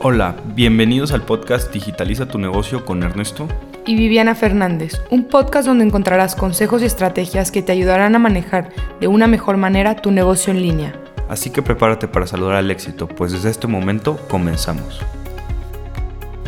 Hola, 0.00 0.36
bienvenidos 0.54 1.10
al 1.10 1.22
podcast 1.22 1.72
Digitaliza 1.72 2.28
tu 2.28 2.38
negocio 2.38 2.84
con 2.84 3.02
Ernesto 3.02 3.48
y 3.84 3.96
Viviana 3.96 4.36
Fernández, 4.36 5.02
un 5.10 5.24
podcast 5.24 5.66
donde 5.66 5.84
encontrarás 5.84 6.36
consejos 6.36 6.82
y 6.82 6.84
estrategias 6.84 7.50
que 7.50 7.62
te 7.62 7.72
ayudarán 7.72 8.14
a 8.14 8.20
manejar 8.20 8.72
de 9.00 9.08
una 9.08 9.26
mejor 9.26 9.56
manera 9.56 9.96
tu 9.96 10.12
negocio 10.12 10.52
en 10.52 10.62
línea. 10.62 10.94
Así 11.28 11.50
que 11.50 11.62
prepárate 11.62 12.06
para 12.06 12.28
saludar 12.28 12.54
al 12.54 12.70
éxito, 12.70 13.08
pues 13.08 13.32
desde 13.32 13.50
este 13.50 13.66
momento 13.66 14.24
comenzamos. 14.28 15.00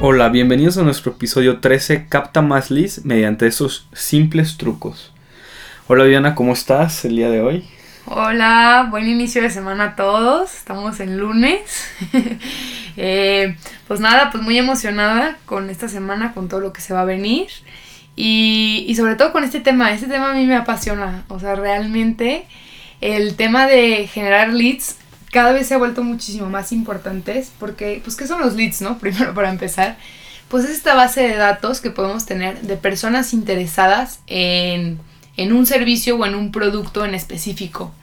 Hola, 0.01 0.29
bienvenidos 0.29 0.79
a 0.79 0.85
nuestro 0.85 1.11
episodio 1.11 1.59
13, 1.59 2.07
Capta 2.09 2.43
más 2.43 2.71
leads 2.71 3.05
mediante 3.05 3.49
esos 3.49 3.89
simples 3.93 4.59
trucos. 4.59 5.13
Hola 5.89 6.05
Viviana, 6.05 6.37
¿cómo 6.37 6.53
estás 6.53 7.05
el 7.05 7.17
día 7.17 7.29
de 7.29 7.41
hoy? 7.41 7.69
Hola, 8.07 8.87
buen 8.91 9.09
inicio 9.09 9.43
de 9.43 9.51
semana 9.51 9.85
a 9.85 9.97
todos. 9.97 10.55
Estamos 10.55 11.01
en 11.01 11.19
lunes. 11.19 11.89
Eh, 13.03 13.57
pues 13.89 13.99
nada, 13.99 14.31
pues 14.31 14.45
muy 14.45 14.59
emocionada 14.59 15.39
con 15.47 15.71
esta 15.71 15.89
semana, 15.89 16.35
con 16.35 16.49
todo 16.49 16.61
lo 16.61 16.75
que 16.75 16.83
se 16.83 16.93
va 16.93 17.01
a 17.01 17.07
venir. 17.07 17.49
Y, 18.15 18.85
y, 18.87 18.95
sobre 18.95 19.15
todo 19.15 19.33
con 19.33 19.43
este 19.43 19.61
tema. 19.61 19.91
Este 19.95 20.07
tema 20.07 20.33
a 20.33 20.35
mí 20.35 20.45
me 20.47 20.55
apasiona. 20.55 21.25
O 21.29 21.41
sea, 21.41 21.55
realmente 21.55 22.45
el 23.01 23.37
tema 23.37 23.67
de 23.67 24.07
generar 24.07 24.53
leads 24.53 24.97
cada 25.31 25.53
vez 25.53 25.69
se 25.69 25.75
ha 25.75 25.79
vuelto 25.79 26.05
muchísimo 26.05 26.51
más 26.51 26.73
importantes. 26.73 27.51
Porque, 27.59 28.03
pues, 28.05 28.17
¿qué 28.17 28.27
son 28.27 28.43
los 28.43 28.53
leads, 28.55 28.83
no? 28.83 28.99
Primero 29.01 29.33
para 29.33 29.49
empezar. 29.49 29.97
Pues 30.49 30.65
es 30.65 30.73
esta 30.73 30.95
base 30.95 31.23
de 31.23 31.37
datos 31.37 31.81
que 31.81 31.91
podemos 31.91 32.27
tener 32.27 32.61
de 32.61 32.77
personas 32.77 33.33
interesadas 33.33 34.21
en, 34.27 34.99
en 35.39 35.53
un 35.55 35.65
servicio 35.65 36.19
o 36.19 36.27
en 36.27 36.35
un 36.35 36.53
producto 36.53 37.07
en 37.07 37.15
específico. 37.15 37.95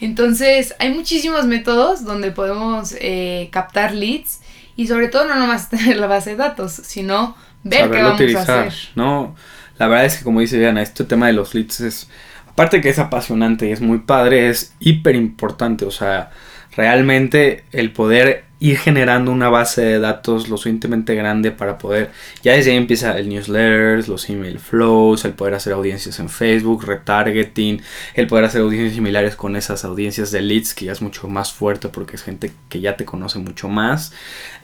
Entonces, 0.00 0.74
hay 0.78 0.92
muchísimos 0.92 1.46
métodos 1.46 2.04
donde 2.04 2.30
podemos 2.30 2.94
eh, 3.00 3.48
captar 3.52 3.94
leads 3.94 4.40
y 4.76 4.86
sobre 4.86 5.08
todo 5.08 5.26
no 5.26 5.34
nomás 5.36 5.70
tener 5.70 5.96
la 5.96 6.06
base 6.06 6.30
de 6.30 6.36
datos, 6.36 6.72
sino 6.72 7.36
ver 7.62 7.90
qué 7.90 8.02
vamos 8.02 8.34
a 8.36 8.40
hacer. 8.40 8.74
No, 8.94 9.34
la 9.78 9.88
verdad 9.88 10.06
es 10.06 10.18
que 10.18 10.24
como 10.24 10.40
dice 10.40 10.58
Diana, 10.58 10.82
este 10.82 11.04
tema 11.04 11.26
de 11.26 11.32
los 11.32 11.54
leads 11.54 11.80
es, 11.80 12.08
aparte 12.48 12.80
que 12.80 12.88
es 12.88 12.98
apasionante 12.98 13.68
y 13.68 13.72
es 13.72 13.80
muy 13.80 13.98
padre, 13.98 14.48
es 14.48 14.74
hiper 14.80 15.16
importante, 15.16 15.84
o 15.84 15.90
sea, 15.90 16.30
realmente 16.76 17.64
el 17.72 17.92
poder 17.92 18.46
ir 18.58 18.78
generando 18.78 19.32
una 19.32 19.50
base 19.50 19.82
de 19.82 19.98
datos 19.98 20.48
lo 20.48 20.56
suficientemente 20.56 21.14
grande 21.14 21.50
para 21.50 21.76
poder, 21.76 22.10
ya 22.42 22.52
desde 22.52 22.70
ahí 22.70 22.76
empieza 22.78 23.18
el 23.18 23.28
newsletters, 23.28 24.08
los 24.08 24.28
email 24.30 24.58
flows, 24.58 25.24
el 25.26 25.34
poder 25.34 25.54
hacer 25.54 25.74
audiencias 25.74 26.18
en 26.20 26.28
Facebook, 26.28 26.84
retargeting, 26.84 27.82
el 28.14 28.26
poder 28.26 28.46
hacer 28.46 28.62
audiencias 28.62 28.94
similares 28.94 29.36
con 29.36 29.56
esas 29.56 29.84
audiencias 29.84 30.30
de 30.30 30.40
leads 30.40 30.74
que 30.74 30.86
ya 30.86 30.92
es 30.92 31.02
mucho 31.02 31.28
más 31.28 31.52
fuerte 31.52 31.88
porque 31.88 32.16
es 32.16 32.22
gente 32.22 32.52
que 32.68 32.80
ya 32.80 32.96
te 32.96 33.04
conoce 33.04 33.38
mucho 33.38 33.68
más. 33.68 34.12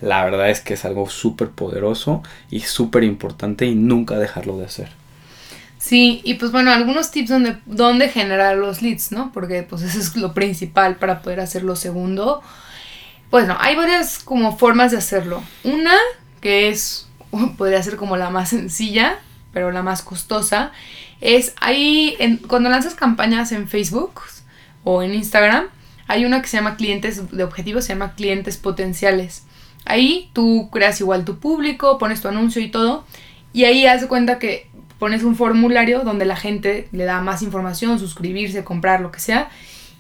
La 0.01 0.25
verdad 0.25 0.49
es 0.51 0.61
que 0.61 0.75
es 0.75 0.85
algo 0.85 1.09
súper 1.11 1.51
poderoso 1.51 2.23
y 2.51 2.61
súper 2.61 3.05
importante 3.05 3.67
y 3.67 3.75
nunca 3.75 4.19
dejarlo 4.19 4.57
de 4.57 4.65
hacer. 4.65 5.02
Sí, 5.83 6.21
y 6.23 6.35
pues 6.35 6.53
bueno, 6.53 6.71
algunos 6.71 7.11
tips 7.11 7.29
donde, 7.29 7.57
donde 7.67 8.09
generar 8.09 8.57
los 8.57 8.83
leads, 8.83 9.11
¿no? 9.11 9.33
Porque 9.33 9.65
pues 9.65 9.83
eso 9.83 9.99
es 9.99 10.15
lo 10.15 10.33
principal 10.33 10.95
para 10.95 11.23
poder 11.23 11.41
hacer 11.41 11.65
lo 11.65 11.75
segundo. 11.75 12.41
Bueno, 13.33 13.57
hay 13.59 13.75
varias 13.75 14.21
como 14.21 14.57
formas 14.57 14.93
de 14.93 14.99
hacerlo. 14.99 15.43
Una 15.65 15.97
que 16.41 16.69
es, 16.69 17.09
podría 17.59 17.83
ser 17.83 17.97
como 17.97 18.17
la 18.17 18.31
más 18.31 18.51
sencilla, 18.51 19.19
pero 19.53 19.73
la 19.73 19.83
más 19.83 20.03
costosa, 20.03 20.71
es 21.21 21.53
ahí, 21.61 22.15
en, 22.21 22.37
cuando 22.37 22.71
lanzas 22.71 22.95
campañas 22.95 23.51
en 23.51 23.67
Facebook 23.67 24.21
o 24.85 25.03
en 25.03 25.15
Instagram, 25.15 25.67
hay 26.07 26.25
una 26.25 26.43
que 26.43 26.49
se 26.49 26.59
llama 26.59 26.77
clientes 26.77 27.33
de 27.33 27.43
objetivos, 27.43 27.87
se 27.87 27.95
llama 27.95 28.15
clientes 28.15 28.57
potenciales. 28.57 29.47
Ahí 29.85 30.31
tú 30.33 30.71
creas 30.73 31.01
igual 31.01 31.25
tu 31.25 31.41
público, 31.41 31.99
pones 31.99 32.21
tu 32.21 32.29
anuncio 32.29 32.63
y 32.63 32.71
todo, 32.71 33.05
y 33.53 33.65
ahí 33.65 33.85
haz 33.85 34.01
de 34.01 34.09
cuenta 34.09 34.39
que 34.39 34.71
pones 35.03 35.25
un 35.25 35.35
formulario 35.35 36.05
donde 36.05 36.25
la 36.25 36.37
gente 36.37 36.87
le 36.93 37.03
da 37.03 37.21
más 37.21 37.43
información, 37.43 37.99
suscribirse, 37.99 38.63
comprar, 38.63 39.01
lo 39.01 39.11
que 39.11 39.19
sea, 39.19 39.51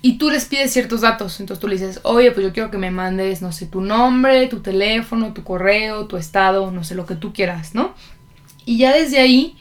y 0.00 0.16
tú 0.16 0.30
les 0.30 0.44
pides 0.44 0.72
ciertos 0.72 1.00
datos. 1.00 1.40
Entonces 1.40 1.60
tú 1.60 1.66
le 1.66 1.74
dices, 1.74 1.98
oye, 2.04 2.30
pues 2.30 2.46
yo 2.46 2.52
quiero 2.52 2.70
que 2.70 2.78
me 2.78 2.92
mandes, 2.92 3.42
no 3.42 3.50
sé, 3.50 3.66
tu 3.66 3.80
nombre, 3.80 4.46
tu 4.46 4.60
teléfono, 4.60 5.32
tu 5.32 5.42
correo, 5.42 6.06
tu 6.06 6.16
estado, 6.16 6.70
no 6.70 6.84
sé, 6.84 6.94
lo 6.94 7.04
que 7.04 7.16
tú 7.16 7.32
quieras, 7.32 7.74
¿no? 7.74 7.96
Y 8.64 8.78
ya 8.78 8.94
desde 8.94 9.18
ahí 9.18 9.56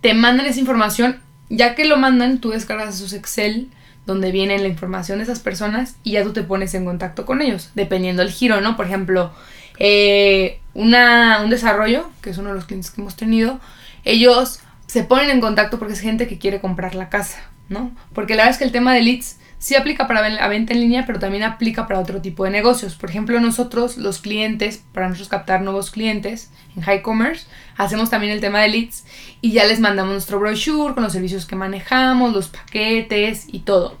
te 0.00 0.14
mandan 0.14 0.46
esa 0.46 0.60
información. 0.60 1.20
Ya 1.50 1.74
que 1.74 1.84
lo 1.84 1.98
mandan, 1.98 2.40
tú 2.40 2.48
descargas 2.48 2.94
esos 2.94 3.12
Excel 3.12 3.68
donde 4.06 4.32
viene 4.32 4.58
la 4.58 4.68
información 4.68 5.18
de 5.18 5.24
esas 5.24 5.40
personas 5.40 5.96
y 6.04 6.12
ya 6.12 6.22
tú 6.22 6.32
te 6.32 6.42
pones 6.42 6.72
en 6.72 6.86
contacto 6.86 7.26
con 7.26 7.42
ellos, 7.42 7.68
dependiendo 7.74 8.22
del 8.22 8.32
giro, 8.32 8.62
¿no? 8.62 8.78
Por 8.78 8.86
ejemplo, 8.86 9.30
eh, 9.78 10.58
una, 10.72 11.42
un 11.44 11.50
desarrollo, 11.50 12.08
que 12.22 12.30
es 12.30 12.38
uno 12.38 12.48
de 12.48 12.54
los 12.54 12.64
clientes 12.64 12.90
que 12.90 13.02
hemos 13.02 13.14
tenido, 13.14 13.60
ellos 14.06 14.60
se 14.86 15.04
ponen 15.04 15.30
en 15.30 15.40
contacto 15.40 15.78
porque 15.78 15.94
es 15.94 16.00
gente 16.00 16.28
que 16.28 16.38
quiere 16.38 16.60
comprar 16.60 16.94
la 16.94 17.08
casa, 17.08 17.38
¿no? 17.68 17.90
Porque 18.14 18.34
la 18.34 18.42
verdad 18.42 18.52
es 18.52 18.58
que 18.58 18.64
el 18.64 18.72
tema 18.72 18.94
de 18.94 19.02
leads 19.02 19.38
sí 19.58 19.74
aplica 19.74 20.06
para 20.06 20.28
la 20.28 20.48
venta 20.48 20.72
en 20.72 20.80
línea, 20.80 21.04
pero 21.06 21.18
también 21.18 21.42
aplica 21.42 21.86
para 21.86 22.00
otro 22.00 22.20
tipo 22.20 22.44
de 22.44 22.50
negocios. 22.50 22.94
Por 22.94 23.10
ejemplo, 23.10 23.40
nosotros, 23.40 23.96
los 23.96 24.20
clientes, 24.20 24.84
para 24.92 25.08
nosotros 25.08 25.28
captar 25.28 25.62
nuevos 25.62 25.90
clientes 25.90 26.50
en 26.76 26.82
High 26.82 27.02
Commerce, 27.02 27.46
hacemos 27.76 28.10
también 28.10 28.32
el 28.32 28.40
tema 28.40 28.60
de 28.60 28.68
leads 28.68 29.04
y 29.40 29.52
ya 29.52 29.64
les 29.64 29.80
mandamos 29.80 30.12
nuestro 30.12 30.38
brochure 30.38 30.94
con 30.94 31.02
los 31.02 31.12
servicios 31.12 31.46
que 31.46 31.56
manejamos, 31.56 32.32
los 32.32 32.48
paquetes 32.48 33.46
y 33.48 33.60
todo. 33.60 33.98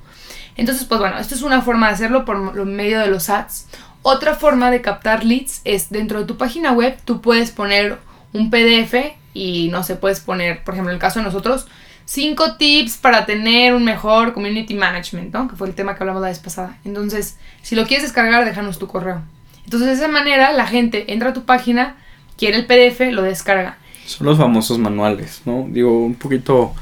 Entonces, 0.56 0.84
pues 0.84 1.00
bueno, 1.00 1.18
esto 1.18 1.34
es 1.34 1.42
una 1.42 1.62
forma 1.62 1.88
de 1.88 1.94
hacerlo 1.94 2.24
por 2.24 2.64
medio 2.64 3.00
de 3.00 3.08
los 3.08 3.28
ads. 3.28 3.66
Otra 4.02 4.34
forma 4.34 4.70
de 4.70 4.82
captar 4.82 5.24
leads 5.24 5.62
es 5.64 5.90
dentro 5.90 6.20
de 6.20 6.26
tu 6.26 6.36
página 6.36 6.72
web, 6.72 6.96
tú 7.04 7.20
puedes 7.20 7.50
poner 7.50 7.98
un 8.32 8.50
PDF 8.50 8.94
y 9.36 9.68
no 9.68 9.82
se 9.82 9.96
puedes 9.96 10.20
poner, 10.20 10.64
por 10.64 10.74
ejemplo, 10.74 10.90
en 10.90 10.96
el 10.96 11.00
caso 11.00 11.18
de 11.18 11.24
nosotros, 11.24 11.66
cinco 12.06 12.56
tips 12.56 12.96
para 12.96 13.26
tener 13.26 13.74
un 13.74 13.84
mejor 13.84 14.32
community 14.32 14.74
management, 14.74 15.34
¿no? 15.34 15.48
Que 15.48 15.56
fue 15.56 15.68
el 15.68 15.74
tema 15.74 15.94
que 15.94 16.02
hablamos 16.02 16.22
la 16.22 16.28
vez 16.28 16.38
pasada. 16.38 16.78
Entonces, 16.84 17.36
si 17.62 17.76
lo 17.76 17.86
quieres 17.86 18.04
descargar, 18.04 18.44
déjanos 18.44 18.78
tu 18.78 18.86
correo. 18.86 19.20
Entonces, 19.64 19.88
de 19.88 19.94
esa 19.94 20.08
manera, 20.08 20.52
la 20.52 20.66
gente 20.66 21.12
entra 21.12 21.30
a 21.30 21.32
tu 21.32 21.44
página, 21.44 21.96
quiere 22.38 22.56
el 22.56 22.66
PDF, 22.66 23.12
lo 23.12 23.22
descarga. 23.22 23.78
Son 24.06 24.26
los 24.26 24.38
famosos 24.38 24.78
manuales, 24.78 25.42
¿no? 25.44 25.66
Digo, 25.68 26.04
un 26.04 26.14
poquito 26.14 26.74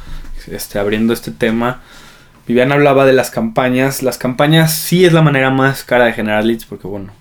este, 0.47 0.78
abriendo 0.78 1.12
este 1.12 1.31
tema. 1.31 1.82
Viviana 2.47 2.75
hablaba 2.75 3.06
de 3.06 3.14
las 3.14 3.31
campañas. 3.31 4.03
Las 4.03 4.19
campañas 4.19 4.75
sí 4.75 5.04
es 5.04 5.14
la 5.14 5.22
manera 5.22 5.50
más 5.50 5.82
cara 5.84 6.04
de 6.04 6.12
generar 6.12 6.44
leads, 6.44 6.66
porque 6.66 6.87
bueno, 6.87 7.12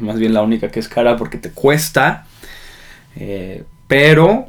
más 0.00 0.18
bien 0.18 0.34
la 0.34 0.42
única 0.42 0.70
que 0.70 0.80
es 0.80 0.88
cara 0.88 1.16
porque 1.16 1.38
te 1.38 1.52
cuesta. 1.52 2.26
Eh, 3.14 3.62
pero 3.86 4.48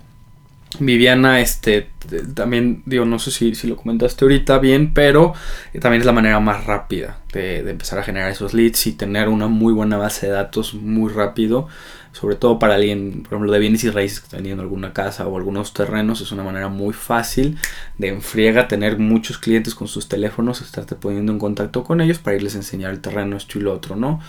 Viviana, 0.79 1.39
este, 1.39 1.89
también, 2.33 2.83
digo, 2.85 3.05
no 3.05 3.19
sé 3.19 3.31
si, 3.31 3.55
si, 3.55 3.67
lo 3.67 3.75
comentaste 3.75 4.25
ahorita 4.25 4.59
bien, 4.59 4.93
pero 4.93 5.33
también 5.79 6.01
es 6.01 6.05
la 6.05 6.11
manera 6.11 6.39
más 6.39 6.65
rápida 6.65 7.19
de, 7.31 7.59
empezar 7.69 7.99
a 7.99 8.03
generar 8.03 8.31
esos 8.31 8.53
leads 8.53 8.87
y 8.87 8.93
tener 8.93 9.29
una 9.29 9.47
muy 9.47 9.73
buena 9.73 9.97
base 9.97 10.27
de 10.27 10.33
datos 10.33 10.73
muy 10.73 11.11
rápido, 11.11 11.67
sobre 12.11 12.35
todo 12.35 12.59
para 12.59 12.75
alguien, 12.75 13.23
por 13.23 13.33
ejemplo, 13.33 13.51
de 13.51 13.59
bienes 13.59 13.83
y 13.83 13.89
raíces 13.89 14.19
que 14.19 14.25
está 14.25 14.37
vendiendo 14.37 14.61
alguna 14.61 14.93
casa 14.93 15.27
o 15.27 15.37
algunos 15.37 15.73
terrenos, 15.73 16.21
es 16.21 16.31
una 16.31 16.43
manera 16.43 16.69
muy 16.69 16.93
fácil 16.93 17.57
de 17.97 18.09
enfriega 18.09 18.67
tener 18.67 18.99
muchos 18.99 19.37
clientes 19.37 19.75
con 19.75 19.87
sus 19.87 20.07
teléfonos, 20.07 20.61
estarte 20.61 20.95
poniendo 20.95 21.31
en 21.31 21.39
contacto 21.39 21.83
con 21.83 22.01
ellos 22.01 22.19
para 22.19 22.35
irles 22.35 22.55
a 22.55 22.59
enseñar 22.59 22.91
el 22.91 23.01
terreno, 23.01 23.37
esto 23.37 23.57
y 23.57 23.61
lo 23.61 23.73
otro, 23.73 23.95
¿no? 23.95 24.21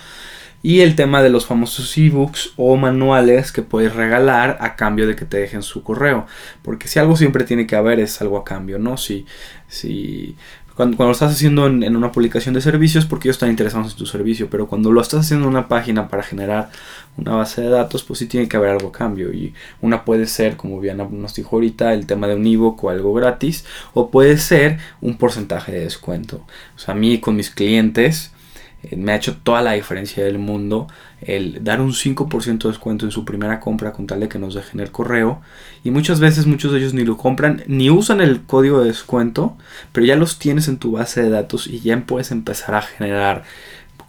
Y 0.65 0.81
el 0.81 0.97
tema 0.97 1.23
de 1.23 1.29
los 1.29 1.45
famosos 1.45 1.95
ebooks 1.99 2.55
o 2.57 2.75
manuales 2.79 3.53
que 3.53 3.61
puedes 3.61 3.95
regalar 3.95 4.57
a 4.61 4.77
cambio 4.77 5.07
de 5.07 5.15
que 5.15 5.27
te 5.27 5.37
dejen 5.37 5.63
su 5.63 5.83
correo. 5.83 6.27
Porque 6.63 6.89
si 6.89 6.99
algo 6.99 7.17
siempre 7.17 7.45
tiene 7.45 7.67
que 7.67 7.77
haber 7.77 8.01
es 8.01 8.19
algo 8.23 8.39
a 8.39 8.45
cambio, 8.45 8.79
¿no? 8.79 8.97
Si, 8.97 9.27
si 9.69 10.37
cuando, 10.75 10.97
cuando, 10.97 11.11
lo 11.11 11.13
estás 11.13 11.33
haciendo 11.33 11.67
en, 11.67 11.95
una 11.95 12.11
publicación 12.13 12.55
de 12.55 12.63
servicios, 12.63 13.05
porque 13.05 13.29
ellos 13.29 13.37
están 13.37 13.51
interesados 13.51 13.93
en 13.93 13.99
tu 13.99 14.07
servicio, 14.07 14.49
pero 14.49 14.67
cuando 14.67 14.91
lo 14.91 15.03
estás 15.03 15.21
haciendo 15.21 15.45
en 15.45 15.51
una 15.51 15.69
página 15.69 16.09
para 16.09 16.23
generar 16.23 16.71
una 17.19 17.35
base 17.35 17.61
de 17.61 17.69
datos, 17.69 18.03
pues 18.03 18.21
sí 18.21 18.27
tiene 18.27 18.49
que 18.49 18.57
haber 18.57 18.71
algo 18.71 18.89
a 18.89 18.93
cambio. 18.93 19.35
Y 19.35 19.53
una 19.83 20.07
puede 20.07 20.27
ser, 20.27 20.57
como 20.57 20.81
bien 20.81 20.97
nos 20.97 21.35
dijo 21.35 21.57
ahorita, 21.57 21.93
el 21.93 22.07
tema 22.07 22.27
de 22.27 22.37
un 22.37 22.47
ebook 22.47 22.83
o 22.83 22.89
algo 22.89 23.13
gratis, 23.13 23.67
o 23.93 24.11
puede 24.11 24.39
ser 24.39 24.79
un 25.03 25.19
porcentaje 25.19 25.73
de 25.73 25.81
descuento. 25.81 26.47
O 26.75 26.79
sea, 26.79 26.95
a 26.95 26.97
mí 26.97 27.21
con 27.21 27.37
mis 27.37 27.51
clientes, 27.51 28.33
me 28.97 29.13
ha 29.13 29.17
hecho 29.17 29.37
toda 29.43 29.63
la 29.63 29.73
diferencia 29.73 30.25
del 30.25 30.39
mundo 30.39 30.89
el 31.21 31.65
dar 31.65 31.81
un 31.81 31.93
5% 31.93 32.63
de 32.63 32.69
descuento 32.69 33.05
en 33.05 33.11
su 33.11 33.25
primera 33.25 33.61
compra 33.61 33.93
con 33.93 34.07
tal 34.07 34.21
de 34.21 34.29
que 34.29 34.39
nos 34.39 34.55
dejen 34.55 34.81
el 34.81 34.91
correo. 34.91 35.41
Y 35.83 35.91
muchas 35.91 36.21
veces 36.21 36.47
muchos 36.47 36.73
de 36.73 36.79
ellos 36.79 36.95
ni 36.95 37.05
lo 37.05 37.17
compran 37.17 37.63
ni 37.67 37.91
usan 37.91 38.21
el 38.21 38.43
código 38.43 38.81
de 38.81 38.89
descuento, 38.89 39.57
pero 39.93 40.07
ya 40.07 40.17
los 40.17 40.39
tienes 40.39 40.69
en 40.69 40.79
tu 40.79 40.93
base 40.93 41.23
de 41.23 41.31
datos 41.31 41.67
y 41.67 41.81
ya 41.81 41.99
puedes 42.05 42.31
empezar 42.31 42.75
a 42.75 42.83
generar 42.83 43.45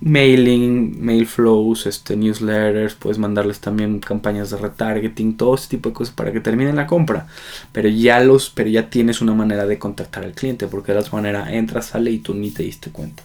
mailing, 0.02 1.04
mail 1.04 1.26
flows, 1.26 1.86
este, 1.86 2.16
newsletters, 2.16 2.96
puedes 2.96 3.18
mandarles 3.18 3.60
también 3.60 4.00
campañas 4.00 4.50
de 4.50 4.58
retargeting, 4.58 5.38
todo 5.38 5.56
ese 5.56 5.70
tipo 5.70 5.90
de 5.90 5.96
cosas 5.96 6.14
para 6.14 6.32
que 6.32 6.42
terminen 6.42 6.76
la 6.76 6.88
compra. 6.88 7.28
Pero 7.72 7.90
ya 7.90 8.20
los, 8.20 8.50
pero 8.50 8.70
ya 8.70 8.90
tienes 8.90 9.22
una 9.22 9.34
manera 9.34 9.66
de 9.66 9.80
contactar 9.80 10.24
al 10.24 10.34
cliente, 10.34 10.68
porque 10.68 10.94
de 10.94 11.02
la 11.02 11.10
manera 11.12 11.54
entra, 11.54 11.82
sale 11.82 12.12
y 12.12 12.20
tú 12.20 12.34
ni 12.34 12.52
te 12.52 12.64
diste 12.64 12.92
cuenta. 12.92 13.24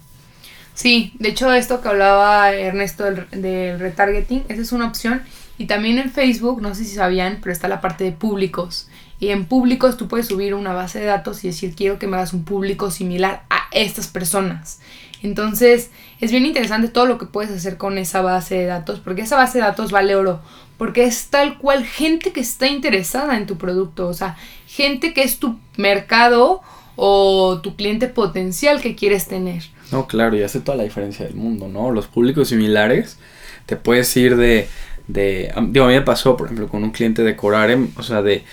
Sí, 0.81 1.13
de 1.19 1.29
hecho 1.29 1.53
esto 1.53 1.83
que 1.83 1.91
hablaba 1.91 2.55
Ernesto 2.55 3.05
del, 3.05 3.29
del 3.33 3.79
retargeting, 3.79 4.45
esa 4.49 4.63
es 4.63 4.73
una 4.73 4.87
opción. 4.87 5.21
Y 5.59 5.67
también 5.67 5.99
en 5.99 6.11
Facebook, 6.11 6.63
no 6.63 6.75
sé 6.75 6.87
si 6.87 6.95
sabían, 6.95 7.41
pero 7.43 7.53
está 7.53 7.69
la 7.69 7.83
parte 7.83 8.05
de 8.05 8.13
públicos. 8.13 8.89
Y 9.19 9.29
en 9.29 9.45
públicos 9.45 9.99
tú 9.99 10.09
puedes 10.09 10.29
subir 10.29 10.55
una 10.55 10.73
base 10.73 10.99
de 10.99 11.05
datos 11.05 11.45
y 11.45 11.49
decir, 11.49 11.75
quiero 11.77 11.99
que 11.99 12.07
me 12.07 12.17
hagas 12.17 12.33
un 12.33 12.45
público 12.45 12.91
similar 12.91 13.43
a 13.51 13.65
estas 13.73 14.09
personas. 14.09 14.81
Entonces, 15.23 15.91
es 16.19 16.31
bien 16.31 16.47
interesante 16.47 16.89
todo 16.89 17.05
lo 17.05 17.19
que 17.19 17.27
puedes 17.27 17.51
hacer 17.51 17.77
con 17.77 17.99
esa 17.99 18.23
base 18.23 18.55
de 18.55 18.65
datos, 18.65 19.01
porque 19.01 19.21
esa 19.21 19.37
base 19.37 19.59
de 19.59 19.65
datos 19.65 19.93
vale 19.93 20.17
oro, 20.17 20.41
porque 20.79 21.05
es 21.05 21.27
tal 21.27 21.59
cual 21.59 21.85
gente 21.85 22.33
que 22.33 22.41
está 22.41 22.69
interesada 22.69 23.37
en 23.37 23.45
tu 23.45 23.59
producto, 23.59 24.09
o 24.09 24.15
sea, 24.15 24.39
gente 24.67 25.13
que 25.13 25.25
es 25.25 25.39
tu 25.39 25.59
mercado 25.77 26.63
o 26.97 27.61
tu 27.63 27.77
cliente 27.77 28.09
potencial 28.09 28.81
que 28.81 28.97
quieres 28.97 29.29
tener. 29.29 29.65
No, 29.93 30.07
claro, 30.07 30.37
y 30.37 30.43
hace 30.43 30.61
toda 30.61 30.77
la 30.77 30.85
diferencia 30.85 31.27
del 31.27 31.35
mundo, 31.35 31.69
¿no? 31.69 31.91
Los 31.91 32.07
públicos 32.07 32.49
similares, 32.49 33.19
te 33.67 33.77
puedes 33.77 34.17
ir 34.17 34.37
de, 34.37 34.69
de, 35.09 35.53
digo, 35.69 35.87
a 35.87 35.89
mí 35.89 35.95
me 35.95 36.03
pasó, 36.03 36.37
por 36.37 36.47
ejemplo, 36.47 36.69
con 36.69 36.85
un 36.85 36.91
cliente 36.91 37.23
de 37.23 37.37
Corarem, 37.37 37.91
o 37.97 38.03
sea, 38.03 38.23
de, 38.23 38.45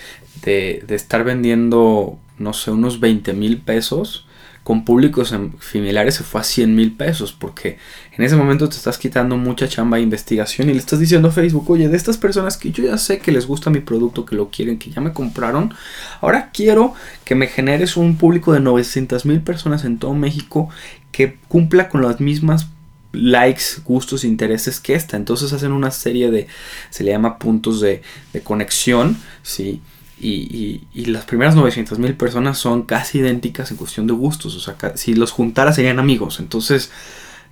de, 0.44 0.84
de 0.88 0.96
estar 0.96 1.24
vendiendo, 1.24 2.18
no 2.38 2.54
sé, 2.54 2.72
unos 2.72 3.00
20 3.00 3.34
mil 3.34 3.60
pesos 3.60 4.27
con 4.68 4.84
públicos 4.84 5.34
similares 5.62 6.16
se 6.16 6.26
fue 6.26 6.42
a 6.42 6.44
100 6.44 6.76
mil 6.76 6.92
pesos 6.92 7.32
porque 7.32 7.78
en 8.12 8.26
ese 8.26 8.36
momento 8.36 8.68
te 8.68 8.76
estás 8.76 8.98
quitando 8.98 9.38
mucha 9.38 9.70
chamba 9.70 9.96
de 9.96 10.04
investigación 10.04 10.70
y 10.70 10.74
le 10.74 10.80
estás 10.80 11.00
diciendo 11.00 11.30
a 11.30 11.32
Facebook, 11.32 11.72
oye, 11.72 11.88
de 11.88 11.96
estas 11.96 12.18
personas 12.18 12.58
que 12.58 12.74
yo 12.74 12.84
ya 12.84 12.98
sé 12.98 13.20
que 13.20 13.32
les 13.32 13.48
gusta 13.48 13.70
mi 13.70 13.80
producto, 13.80 14.26
que 14.26 14.36
lo 14.36 14.50
quieren, 14.50 14.78
que 14.78 14.90
ya 14.90 15.00
me 15.00 15.14
compraron, 15.14 15.74
ahora 16.20 16.50
quiero 16.54 16.94
que 17.24 17.34
me 17.34 17.48
generes 17.48 17.96
un 17.96 18.18
público 18.18 18.52
de 18.52 18.60
900 18.60 19.26
mil 19.26 19.40
personas 19.40 19.86
en 19.86 20.00
todo 20.00 20.14
México 20.14 20.68
que 21.14 21.38
cumpla 21.48 21.88
con 21.88 22.02
las 22.02 22.20
mismas 22.20 22.68
likes, 23.14 23.64
gustos, 23.86 24.26
intereses 24.26 24.82
que 24.82 24.96
esta. 24.96 25.16
Entonces 25.16 25.54
hacen 25.54 25.72
una 25.72 25.92
serie 25.92 26.30
de, 26.30 26.48
se 26.90 27.06
le 27.06 27.12
llama 27.12 27.40
puntos 27.40 27.80
de, 27.80 28.02
de 28.34 28.42
conexión, 28.42 29.16
¿sí? 29.44 29.82
Y, 30.20 30.82
las 30.94 31.26
primeras 31.26 31.56
900 31.56 32.00
mil 32.00 32.16
personas 32.16 32.58
son 32.58 32.84
casi 32.84 33.20
idénticas 33.20 33.72
en 33.72 33.78
cuestión 33.78 34.08
de 34.08 34.14
gustos. 34.14 34.56
O 34.56 34.60
sea, 34.60 34.76
si 34.96 35.14
los 35.14 35.32
juntara 35.32 35.74
serían 35.74 36.00
amigos. 36.00 36.40
Entonces 36.40 36.92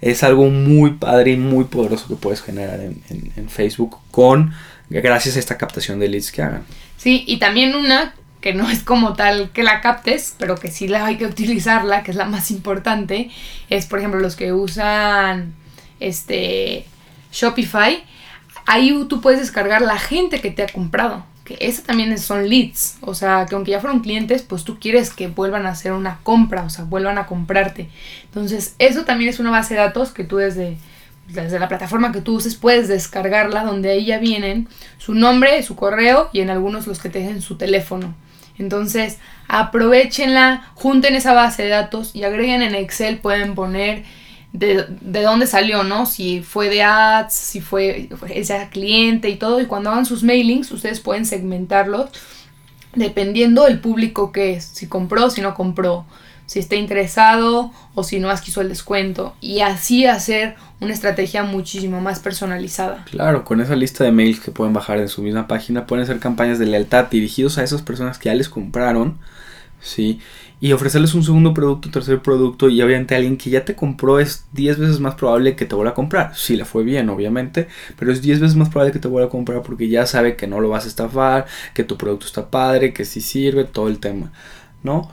es 0.02 0.24
algo 0.24 0.50
muy 0.50 0.92
padre 0.92 1.32
y 1.32 1.38
muy 1.38 1.66
poderoso 1.66 2.08
que 2.08 2.16
puedes 2.16 2.42
generar 2.42 2.82
en, 2.82 3.02
en, 3.10 3.50
Facebook 3.50 3.98
con 4.12 4.54
gracias 4.90 5.38
a 5.38 5.40
esta 5.40 5.58
captación 5.58 6.00
de 6.00 6.10
leads 6.10 6.32
que 6.32 6.42
hagan. 6.42 6.64
Sí, 6.98 7.24
y 7.28 7.38
también 7.38 7.76
una 7.76 8.14
que 8.42 8.54
no 8.54 8.70
es 8.70 8.84
como 8.84 9.14
tal 9.14 9.52
que 9.52 9.64
la 9.64 9.82
captes, 9.82 10.36
pero 10.38 10.56
que 10.56 10.70
sí 10.70 10.88
la 10.88 11.06
hay 11.06 11.18
que 11.18 11.26
utilizarla, 11.26 12.04
que 12.04 12.12
es 12.12 12.18
la 12.18 12.26
más 12.26 12.52
importante, 12.52 13.32
es 13.70 13.86
por 13.86 14.00
ejemplo 14.00 14.20
los 14.20 14.36
que 14.36 14.54
usan 14.54 15.56
este 16.00 16.86
Shopify. 17.32 18.04
Ahí 18.68 18.94
tú 19.08 19.22
puedes 19.22 19.40
descargar 19.40 19.82
la 19.82 19.98
gente 19.98 20.42
que 20.42 20.52
te 20.52 20.64
ha 20.64 20.68
comprado 20.68 21.26
que 21.46 21.58
eso 21.62 21.84
también 21.84 22.18
son 22.18 22.50
leads, 22.50 22.98
o 23.02 23.14
sea, 23.14 23.46
que 23.48 23.54
aunque 23.56 23.72
ya 23.72 23.80
fueron 23.80 24.02
clientes, 24.02 24.42
pues 24.42 24.64
tú 24.64 24.80
quieres 24.80 25.12
que 25.12 25.28
vuelvan 25.28 25.68
a 25.68 25.70
hacer 25.70 25.94
una 25.94 26.20
compra, 26.24 26.64
o 26.64 26.70
sea, 26.72 26.86
vuelvan 26.86 27.20
a 27.20 27.28
comprarte. 27.28 27.88
Entonces, 28.24 28.76
eso 28.80 29.06
también 29.06 29.30
es 29.30 29.40
una 29.40 29.52
base 29.52 29.76
de 29.76 29.82
datos 29.82 30.12
que 30.12 30.24
tú 30.24 30.38
desde, 30.38 30.76
desde 31.28 31.60
la 31.60 31.68
plataforma 31.68 32.12
que 32.12 32.22
tú 32.22 32.36
uses 32.36 32.56
puedes 32.56 32.88
descargarla, 32.88 33.64
donde 33.64 33.92
ahí 33.92 34.06
ya 34.06 34.18
vienen 34.18 34.68
su 34.98 35.14
nombre, 35.14 35.62
su 35.62 35.76
correo 35.76 36.30
y 36.34 36.42
en 36.42 36.50
algunos 36.50 36.88
los 36.88 37.00
que 37.00 37.10
te 37.10 37.20
dejen 37.20 37.44
su 37.44 37.58
teléfono. 37.58 38.16
Entonces, 38.58 39.20
aprovechenla, 39.48 40.72
junten 40.74 41.14
esa 41.14 41.34
base 41.34 41.64
de 41.64 41.70
datos 41.70 42.16
y 42.16 42.24
agreguen 42.24 42.64
en 42.64 42.74
Excel, 42.74 43.20
pueden 43.20 43.54
poner 43.54 44.04
de, 44.58 44.86
de, 45.02 45.22
dónde 45.22 45.48
salió, 45.48 45.84
¿no? 45.84 46.06
Si 46.06 46.42
fue 46.42 46.70
de 46.70 46.84
ads, 46.84 47.34
si 47.34 47.62
fue 47.62 48.10
ese 48.30 48.68
cliente 48.72 49.30
y 49.30 49.36
todo. 49.36 49.60
Y 49.62 49.66
cuando 49.66 49.90
hagan 49.90 50.06
sus 50.06 50.24
mailings, 50.24 50.72
ustedes 50.72 51.00
pueden 51.00 51.26
segmentarlos 51.26 52.10
dependiendo 52.96 53.66
del 53.66 53.80
público 53.80 54.32
que 54.32 54.54
es. 54.54 54.66
Si 54.66 54.88
compró, 54.88 55.30
si 55.30 55.42
no 55.42 55.54
compró, 55.54 56.06
si 56.46 56.60
está 56.60 56.76
interesado 56.76 57.72
o 57.94 58.04
si 58.04 58.20
no 58.20 58.34
quiso 58.42 58.62
el 58.62 58.70
descuento. 58.70 59.36
Y 59.42 59.60
así 59.60 60.06
hacer 60.06 60.56
una 60.80 60.94
estrategia 60.94 61.44
muchísimo 61.44 62.02
más 62.02 62.20
personalizada. 62.20 63.06
Claro, 63.10 63.46
con 63.46 63.62
esa 63.62 63.76
lista 63.76 64.04
de 64.04 64.12
mails 64.12 64.40
que 64.40 64.52
pueden 64.52 64.74
bajar 64.74 64.98
en 65.00 65.10
su 65.10 65.22
misma 65.22 65.48
página, 65.48 65.86
pueden 65.86 66.04
hacer 66.04 66.20
campañas 66.20 66.60
de 66.60 66.66
lealtad 66.66 67.06
dirigidos 67.06 67.58
a 67.58 67.64
esas 67.64 67.82
personas 67.82 68.18
que 68.18 68.30
ya 68.30 68.36
les 68.36 68.50
compraron. 68.50 69.18
¿Sí? 69.80 70.20
y 70.66 70.72
ofrecerles 70.72 71.14
un 71.14 71.24
segundo 71.24 71.54
producto, 71.54 71.92
tercer 71.92 72.22
producto 72.22 72.70
y 72.70 72.82
obviamente 72.82 73.16
alguien 73.16 73.38
que 73.38 73.50
ya 73.50 73.66
te 73.66 73.76
compró 73.76 74.20
es 74.20 74.46
10 74.54 74.80
veces 74.80 75.00
más 75.00 75.16
probable 75.16 75.56
que 75.56 75.66
te 75.66 75.76
vuelva 75.76 75.92
a 75.92 75.96
comprar. 75.96 76.36
Si 76.36 76.56
le 76.56 76.66
fue 76.66 76.84
bien, 76.84 77.10
obviamente, 77.10 77.68
pero 77.98 78.12
es 78.12 78.22
10 78.22 78.40
veces 78.40 78.56
más 78.56 78.70
probable 78.70 78.94
que 78.94 79.00
te 79.00 79.08
vuelva 79.08 79.28
a 79.28 79.32
comprar 79.32 79.62
porque 79.62 79.90
ya 79.90 80.06
sabe 80.06 80.36
que 80.36 80.48
no 80.48 80.62
lo 80.62 80.70
vas 80.70 80.86
a 80.86 80.88
estafar, 80.88 81.46
que 81.74 81.84
tu 81.84 81.98
producto 81.98 82.26
está 82.26 82.50
padre, 82.50 82.94
que 82.94 83.06
sí 83.06 83.22
sirve, 83.22 83.66
todo 83.66 83.88
el 83.90 84.00
tema, 84.00 84.32
¿no? 84.82 85.12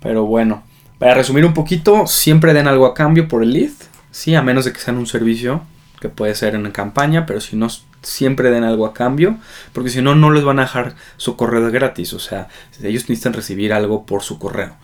Pero 0.00 0.26
bueno, 0.26 0.64
para 0.98 1.14
resumir 1.14 1.44
un 1.44 1.54
poquito, 1.54 2.06
siempre 2.06 2.52
den 2.52 2.68
algo 2.68 2.86
a 2.86 2.94
cambio 2.94 3.28
por 3.28 3.42
el 3.42 3.52
lead, 3.52 3.72
sí, 4.10 4.34
a 4.34 4.42
menos 4.42 4.64
de 4.64 4.72
que 4.72 4.80
sean 4.80 4.98
un 4.98 5.06
servicio 5.06 5.62
que 6.00 6.08
puede 6.08 6.34
ser 6.34 6.54
en 6.54 6.70
campaña, 6.72 7.26
pero 7.26 7.40
si 7.40 7.56
no 7.56 7.68
siempre 8.02 8.50
den 8.50 8.64
algo 8.64 8.86
a 8.86 8.94
cambio, 8.94 9.38
porque 9.72 9.90
si 9.90 10.02
no, 10.02 10.14
no 10.14 10.30
les 10.30 10.44
van 10.44 10.58
a 10.58 10.62
dejar 10.62 10.94
su 11.16 11.36
correo 11.36 11.70
gratis. 11.70 12.12
O 12.12 12.18
sea, 12.18 12.48
ellos 12.82 13.08
necesitan 13.08 13.32
recibir 13.32 13.72
algo 13.72 14.06
por 14.06 14.22
su 14.22 14.38
correo. 14.38 14.74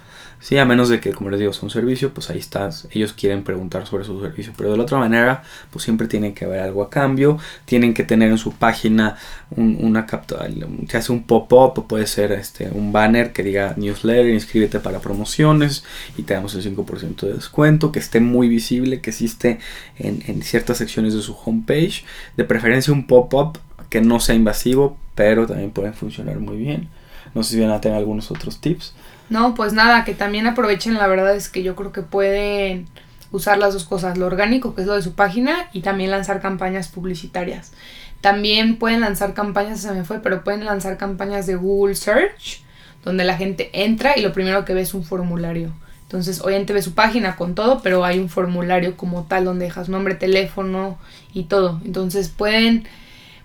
Sí, 0.46 0.56
a 0.58 0.64
menos 0.64 0.88
de 0.88 1.00
que, 1.00 1.12
como 1.12 1.28
les 1.28 1.40
digo, 1.40 1.52
sea 1.52 1.64
un 1.64 1.70
servicio, 1.70 2.14
pues 2.14 2.30
ahí 2.30 2.38
estás. 2.38 2.86
Ellos 2.92 3.12
quieren 3.12 3.42
preguntar 3.42 3.84
sobre 3.84 4.04
su 4.04 4.20
servicio. 4.20 4.52
Pero 4.56 4.70
de 4.70 4.76
la 4.76 4.84
otra 4.84 4.96
manera, 4.96 5.42
pues 5.72 5.82
siempre 5.82 6.06
tienen 6.06 6.34
que 6.34 6.44
haber 6.44 6.60
algo 6.60 6.84
a 6.84 6.88
cambio. 6.88 7.36
Tienen 7.64 7.94
que 7.94 8.04
tener 8.04 8.30
en 8.30 8.38
su 8.38 8.52
página 8.52 9.16
una 9.56 10.06
captura. 10.06 10.46
Se 10.88 10.98
hace 10.98 11.10
un 11.10 11.24
pop-up, 11.24 11.88
puede 11.88 12.06
ser 12.06 12.30
este, 12.30 12.70
un 12.70 12.92
banner 12.92 13.32
que 13.32 13.42
diga 13.42 13.74
newsletter, 13.76 14.28
inscríbete 14.28 14.78
para 14.78 15.00
promociones 15.00 15.82
y 16.16 16.22
te 16.22 16.34
damos 16.34 16.54
el 16.54 16.62
5% 16.62 17.22
de 17.22 17.32
descuento. 17.32 17.90
Que 17.90 17.98
esté 17.98 18.20
muy 18.20 18.46
visible, 18.46 19.00
que 19.00 19.10
existe 19.10 19.58
en, 19.98 20.22
en 20.28 20.42
ciertas 20.42 20.78
secciones 20.78 21.12
de 21.12 21.22
su 21.22 21.36
homepage. 21.44 22.04
De 22.36 22.44
preferencia 22.44 22.92
un 22.92 23.08
pop-up 23.08 23.58
que 23.90 24.00
no 24.00 24.20
sea 24.20 24.36
invasivo, 24.36 24.96
pero 25.16 25.44
también 25.44 25.72
pueden 25.72 25.94
funcionar 25.94 26.38
muy 26.38 26.56
bien. 26.56 26.88
No 27.34 27.42
sé 27.42 27.54
si 27.54 27.60
van 27.60 27.72
a 27.72 27.80
tener 27.80 27.98
algunos 27.98 28.30
otros 28.30 28.60
tips. 28.60 28.94
No, 29.28 29.54
pues 29.54 29.72
nada, 29.72 30.04
que 30.04 30.14
también 30.14 30.46
aprovechen, 30.46 30.94
la 30.94 31.06
verdad 31.06 31.34
es 31.34 31.48
que 31.48 31.62
yo 31.62 31.74
creo 31.74 31.92
que 31.92 32.02
pueden 32.02 32.88
usar 33.32 33.58
las 33.58 33.74
dos 33.74 33.84
cosas, 33.84 34.18
lo 34.18 34.26
orgánico, 34.26 34.74
que 34.74 34.82
es 34.82 34.86
lo 34.86 34.94
de 34.94 35.02
su 35.02 35.14
página, 35.14 35.68
y 35.72 35.80
también 35.80 36.10
lanzar 36.10 36.40
campañas 36.40 36.88
publicitarias. 36.88 37.72
También 38.20 38.78
pueden 38.78 39.00
lanzar 39.00 39.34
campañas, 39.34 39.80
se 39.80 39.92
me 39.92 40.04
fue, 40.04 40.20
pero 40.20 40.44
pueden 40.44 40.64
lanzar 40.64 40.96
campañas 40.96 41.46
de 41.46 41.56
Google 41.56 41.94
Search, 41.94 42.62
donde 43.04 43.24
la 43.24 43.36
gente 43.36 43.70
entra 43.72 44.16
y 44.16 44.22
lo 44.22 44.32
primero 44.32 44.64
que 44.64 44.74
ve 44.74 44.82
es 44.82 44.94
un 44.94 45.04
formulario. 45.04 45.72
Entonces, 46.02 46.40
obviamente 46.40 46.72
ve 46.72 46.82
su 46.82 46.94
página 46.94 47.36
con 47.36 47.54
todo, 47.54 47.82
pero 47.82 48.04
hay 48.04 48.20
un 48.20 48.28
formulario 48.28 48.96
como 48.96 49.24
tal 49.24 49.44
donde 49.44 49.64
dejas 49.64 49.88
nombre, 49.88 50.14
teléfono 50.14 50.98
y 51.34 51.44
todo. 51.44 51.80
Entonces, 51.84 52.28
pueden 52.28 52.86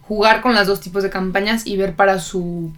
jugar 0.04 0.42
con 0.42 0.54
las 0.54 0.68
dos 0.68 0.80
tipos 0.80 1.04
de 1.04 1.10
campañas 1.10 1.66
y 1.66 1.76
ver 1.78 1.96
para 1.96 2.20
su 2.20 2.72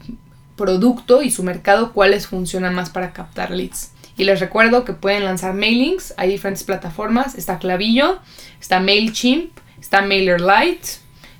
producto 0.55 1.21
y 1.21 1.31
su 1.31 1.43
mercado 1.43 1.93
cuáles 1.93 2.27
funcionan 2.27 2.75
más 2.75 2.89
para 2.89 3.13
captar 3.13 3.51
leads. 3.51 3.91
Y 4.15 4.25
les 4.25 4.39
recuerdo 4.39 4.85
que 4.85 4.93
pueden 4.93 5.25
lanzar 5.25 5.53
mailings, 5.53 6.13
hay 6.17 6.29
diferentes 6.29 6.63
plataformas, 6.63 7.35
está 7.35 7.57
Clavillo, 7.57 8.19
está 8.61 8.79
MailChimp, 8.79 9.57
está 9.79 10.01
MailerLite. 10.01 10.87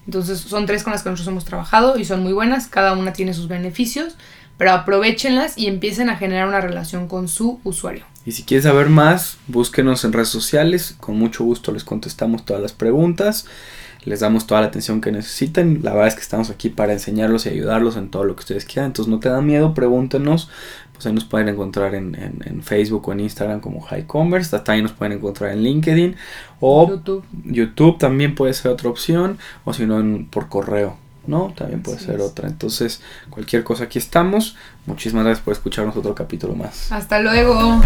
Entonces 0.06 0.40
son 0.40 0.66
tres 0.66 0.84
con 0.84 0.92
las 0.92 1.04
que 1.04 1.10
nosotros 1.10 1.32
hemos 1.32 1.46
trabajado 1.46 1.98
y 1.98 2.06
son 2.06 2.24
muy 2.24 2.34
buenas, 2.34 2.68
cada 2.68 2.94
una 2.94 3.14
tiene 3.14 3.34
sus 3.34 3.48
beneficios, 3.48 4.18
pero 4.58 4.72
aprovechenlas 4.72 5.58
y 5.58 5.68
empiecen 5.68 6.10
a 6.10 6.18
generar 6.18 6.48
una 6.48 6.62
relación 6.62 7.08
con 7.08 7.28
su 7.28 7.60
usuario. 7.64 8.06
Y 8.26 8.32
si 8.32 8.44
quieres 8.44 8.64
saber 8.64 8.90
más, 8.90 9.38
búsquenos 9.48 10.04
en 10.04 10.14
redes 10.14 10.30
sociales, 10.30 10.96
con 11.00 11.18
mucho 11.18 11.44
gusto 11.44 11.72
les 11.72 11.84
contestamos 11.84 12.44
todas 12.44 12.62
las 12.62 12.74
preguntas 12.74 13.46
les 14.06 14.20
damos 14.20 14.48
toda 14.48 14.62
la 14.62 14.68
atención 14.68 15.02
que 15.02 15.12
necesiten. 15.12 15.80
La 15.84 15.92
verdad 15.92 16.08
es 16.08 16.16
que 16.16 16.22
estamos 16.22 16.50
aquí 16.50 16.70
para 16.70 16.94
enseñarlos 16.94 17.46
y 17.46 17.50
ayudarlos 17.50 17.98
en 17.98 18.10
todo 18.10 18.24
lo 18.24 18.36
que 18.36 18.42
ustedes 18.42 18.66
quieran. 18.66 18.88
Entonces 18.88 19.12
no 19.12 19.20
te 19.20 19.30
da 19.30 19.42
miedo, 19.42 19.74
pregúntenos. 19.74 20.50
Pues 20.94 21.06
ahí 21.06 21.14
nos 21.14 21.26
pueden 21.26 21.50
encontrar 21.50 21.96
en, 21.96 22.62
Facebook 22.64 23.08
o 23.08 23.14
en 23.14 23.22
Instagram 23.22 23.60
como 23.60 23.82
High 23.82 24.06
Commerce. 24.06 24.58
También 24.60 24.84
nos 24.84 24.94
pueden 24.94 25.18
encontrar 25.18 25.52
en 25.52 25.64
LinkedIn 25.64 26.16
o 26.60 26.90
YouTube. 26.90 27.24
YouTube 27.46 27.98
también 27.98 28.36
puede 28.36 28.54
ser 28.54 28.72
otra 28.72 28.90
opción. 28.90 29.38
O 29.66 29.74
si 29.74 29.86
no, 29.86 30.04
por 30.30 30.50
correo. 30.50 30.98
¿no? 31.26 31.54
También 31.56 31.82
puede 31.82 32.00
ser 32.00 32.22
otra. 32.22 32.48
Entonces, 32.48 33.02
cualquier 33.30 33.64
cosa 33.64 33.86
aquí 33.86 34.00
estamos. 34.00 34.56
Muchísimas 34.86 35.24
gracias 35.24 35.44
por 35.44 35.54
escucharnos 35.54 35.96
otro 35.96 36.14
capítulo 36.14 36.56
más. 36.56 36.92
Hasta 36.92 37.20
luego. 37.20 37.82